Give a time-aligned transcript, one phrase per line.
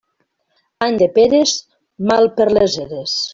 [0.85, 1.53] Any de peres,
[2.13, 3.15] mal per les eres.